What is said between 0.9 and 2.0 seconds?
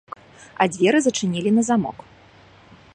зачынілі на замок.